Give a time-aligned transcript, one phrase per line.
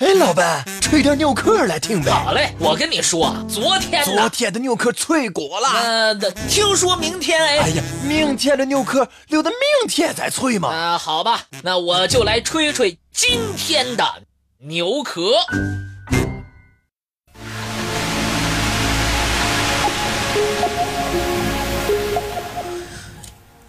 [0.00, 2.10] 哎，老板，吹点牛壳来听呗。
[2.10, 5.68] 好嘞，我跟你说，昨天昨天的牛壳脆骨了。
[5.68, 6.14] 呃，
[6.48, 7.58] 听说明天哎。
[7.58, 9.58] 哎呀，明天的牛壳留到明
[9.90, 10.70] 天再吹嘛。
[10.70, 14.22] 啊，好吧，那我就来吹吹今天的
[14.60, 15.32] 牛壳。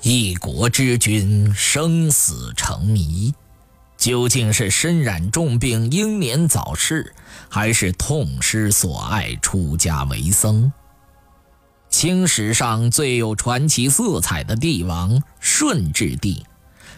[0.01, 3.33] 一国之君，生死成谜。
[4.01, 7.13] 究竟是身染重病英年早逝，
[7.47, 10.71] 还是痛失所爱出家为僧？
[11.87, 16.43] 清史上最有传奇色彩的帝王顺治帝，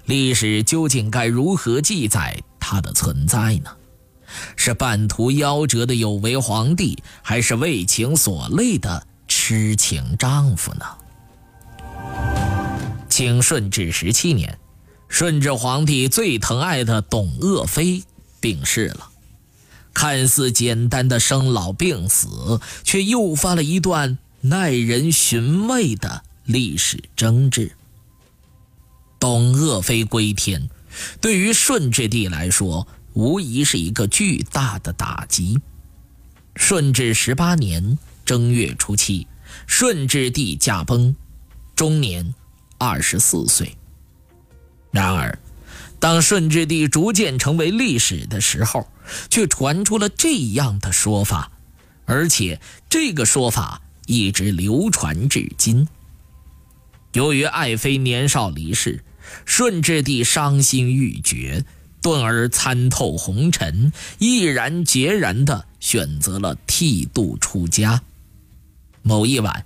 [0.05, 3.71] 历史究竟该如何记载他的存在呢？
[4.55, 10.85] 是半途夭折的有为皇帝，还是为情所累的痴情丈夫呢？
[13.09, 14.57] 清顺治十七年。
[15.13, 18.03] 顺治皇帝最疼爱的董鄂妃
[18.39, 19.11] 病逝了，
[19.93, 27.73] 看似简单的生老病死，却诱发了一段耐人寻味的历史争执。
[29.19, 30.67] 董鄂妃归天，
[31.21, 35.59] 对于顺治帝来说，无疑是一个巨大的打击。
[36.55, 39.27] 顺治十八年正月初七，
[39.67, 41.15] 顺治帝驾崩，
[41.75, 42.33] 终年
[42.79, 43.77] 二十四岁。
[44.93, 45.39] 然而，
[45.99, 48.87] 当顺治帝逐渐成为历史的时候，
[49.27, 51.51] 却传出了这样的说法，
[52.05, 55.87] 而且这个说法一直流传至今。
[57.13, 59.03] 由于爱妃年少离世，
[59.45, 61.65] 顺治帝伤心欲绝，
[61.99, 68.03] 顿而参透红尘，毅然决然地选择了剃度出家。
[69.01, 69.65] 某一晚，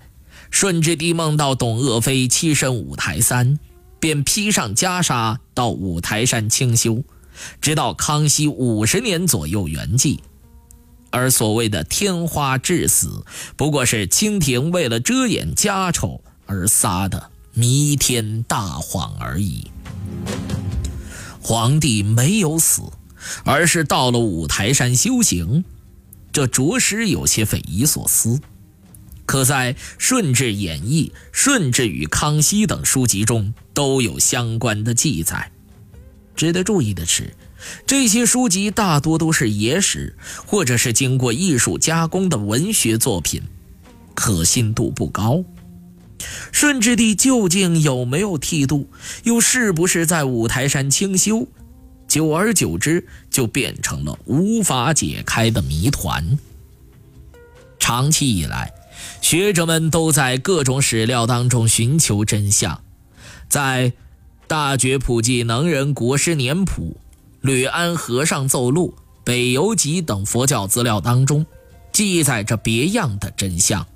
[0.50, 3.58] 顺治帝梦到董鄂妃栖身五台山。
[4.00, 7.02] 便披上袈裟到五台山清修，
[7.60, 10.18] 直到康熙五十年左右圆寂。
[11.10, 13.24] 而所谓的天花致死，
[13.56, 19.70] 不过是清廷为了遮掩家丑而撒的弥天大谎而已。
[21.40, 22.82] 皇帝没有死，
[23.44, 25.64] 而是到了五台山修行，
[26.30, 28.38] 这着实有些匪夷所思。
[29.28, 35.52] 可在《顺治演义》《顺治与康熙》等书籍中都有相关的记载。
[36.34, 37.34] 值得注意的是，
[37.86, 40.16] 这些书籍大多都是野史，
[40.46, 43.42] 或者是经过艺术加工的文学作品，
[44.14, 45.44] 可信度不高。
[46.50, 48.88] 顺治帝究竟有没有剃度，
[49.24, 51.46] 又是不是在五台山清修？
[52.08, 56.38] 久而久之，就变成了无法解开的谜团。
[57.78, 58.72] 长期以来，
[59.20, 62.82] 学者们都在各种史料当中寻求真相，
[63.48, 63.90] 在
[64.46, 66.82] 《大觉普济能人国师年谱》
[67.40, 68.94] 《吕安和尚奏录》
[69.24, 71.44] 《北游集》等佛教资料当中，
[71.92, 73.86] 记载着别样的真相。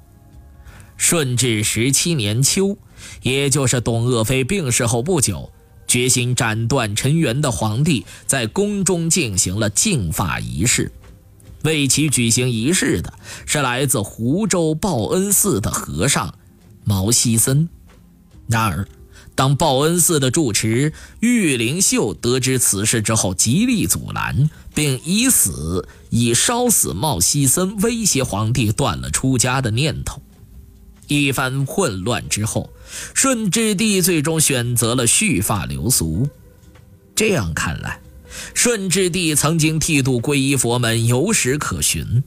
[0.97, 2.77] 顺治十七年秋，
[3.23, 5.51] 也就是董鄂妃病逝后不久，
[5.89, 10.93] 决心斩断尘缘的皇帝在宫中进行了净发仪式。
[11.65, 13.13] 为其举行仪式的
[13.47, 16.35] 是来自湖州报恩寺的和尚
[16.85, 17.69] 毛希森。
[18.49, 18.87] 然而，
[19.35, 30.21] 当报恩寺的住持玉灵秀得知此事之后，极力阻拦，并以死以烧死毛希森威胁皇帝，断了出家的念头。
[31.07, 32.71] 一番混乱之后，
[33.15, 36.29] 顺治帝最终选择了蓄发留俗。
[37.15, 38.01] 这样看来。
[38.55, 42.23] 顺治帝曾经剃度皈依佛门，有史可循；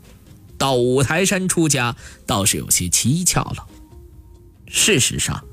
[0.57, 1.95] 到五台山出家，
[2.25, 3.65] 倒是有些蹊跷了。
[4.67, 5.43] 事实上，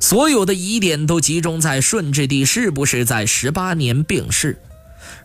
[0.00, 4.58] 所有的疑点都集中在顺治帝是不是在十八年病逝。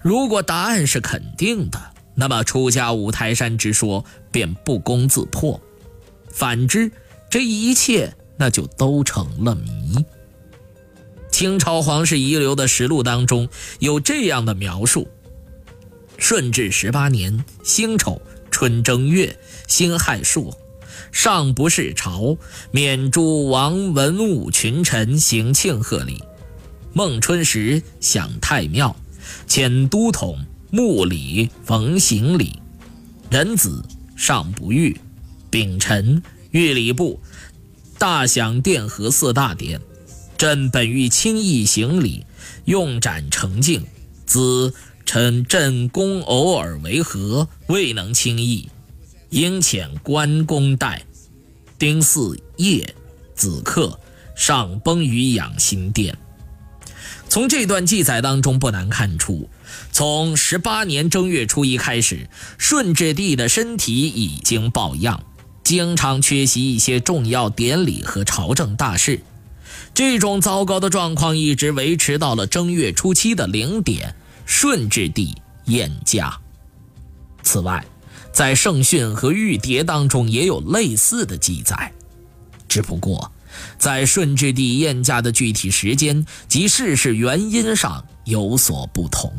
[0.02, 1.80] 如果答案是肯定的，
[2.16, 5.60] 那么出家五台山之说便不攻自破；
[6.32, 6.92] 反之，
[7.30, 10.04] 这一切那就都成了谜。
[11.38, 15.08] 清朝皇室遗留的实录当中有这样的描述：
[16.18, 18.20] 顺治十八年辛丑
[18.50, 19.38] 春正月
[19.68, 20.58] 辛亥朔，
[21.12, 22.36] 上不是朝，
[22.72, 26.24] 免诸王文武群臣行庆贺礼。
[26.92, 28.96] 孟春时享太庙，
[29.48, 32.60] 遣都统穆礼冯行礼。
[33.30, 33.86] 仁子
[34.16, 35.00] 上不遇，
[35.52, 37.22] 秉臣御礼部，
[38.00, 39.80] 大享殿和四大典。
[40.38, 42.24] 朕本欲轻易行礼，
[42.66, 43.84] 用斩成敬，
[44.28, 44.72] 兹
[45.04, 48.70] 臣朕公偶尔为和，未能轻易，
[49.32, 51.04] 应遣关公代。
[51.80, 52.94] 丁巳夜
[53.34, 54.00] 子刻，
[54.36, 56.16] 上崩于养心殿。
[57.28, 59.50] 从这段记载当中，不难看出，
[59.92, 62.30] 从十八年正月初一开始，
[62.60, 65.24] 顺治帝的身体已经抱恙，
[65.64, 69.20] 经常缺席一些重要典礼和朝政大事。
[69.98, 74.14] 这种糟糕的状况一直维持到了正月初七的零点，
[74.46, 75.36] 顺治帝
[75.66, 76.40] 宴驾。
[77.42, 77.84] 此外，
[78.32, 81.92] 在圣训和玉牒当中也有类似的记载，
[82.70, 83.32] 只不过
[83.80, 89.34] 在顺治帝宴驾的具体时间及逝世原因上有所不同。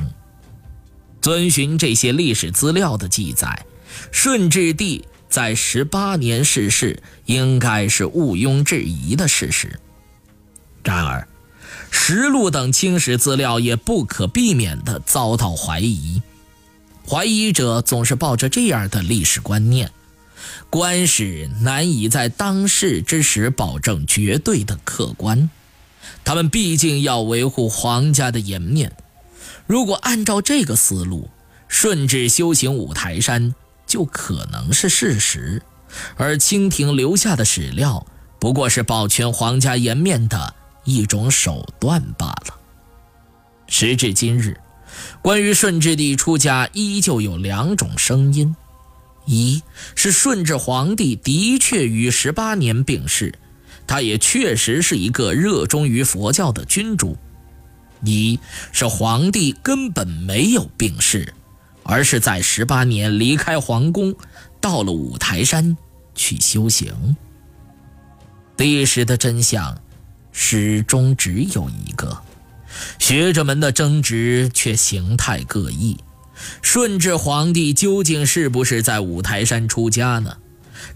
[1.20, 3.64] 遵循这些历史资料的记载，
[4.10, 9.78] 顺治帝在十八年逝世，应该是毋庸置疑的事实。
[10.88, 11.28] 然而，
[11.90, 16.22] 实录等清史资料也不可避免地遭到怀疑。
[17.06, 19.90] 怀疑者总是抱着这样的历史观念：
[20.70, 25.50] 官史难以在当世之时保证绝对的客观，
[26.24, 28.90] 他们毕竟要维护皇家的颜面。
[29.66, 31.28] 如果按照这个思路，
[31.68, 33.54] 顺治修行五台山
[33.86, 35.60] 就可能是事实，
[36.16, 38.06] 而清廷留下的史料
[38.38, 40.54] 不过是保全皇家颜面的
[40.88, 42.54] 一种手段罢了。
[43.66, 44.58] 时至今日，
[45.20, 48.56] 关于顺治帝出家依旧有两种声音：
[49.26, 49.62] 一
[49.94, 53.34] 是顺治皇帝的确于十八年病逝，
[53.86, 57.18] 他也确实是一个热衷于佛教的君主。
[58.02, 58.40] 一
[58.72, 61.34] 是皇帝根本没有病逝，
[61.82, 64.14] 而是在十八年离开皇宫，
[64.58, 65.76] 到了五台山
[66.14, 67.14] 去修行。
[68.56, 69.78] 历史的真相
[70.40, 72.22] 始终只有一个，
[73.00, 75.98] 学者们的争执却形态各异。
[76.62, 80.36] 顺治皇帝究竟是不是在五台山出家呢？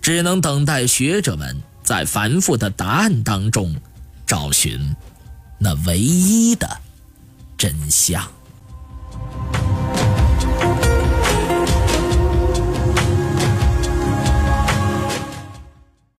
[0.00, 3.74] 只能等待学者们在繁复的答案当中
[4.24, 4.94] 找寻
[5.58, 6.78] 那唯一的。
[7.58, 8.24] 真相。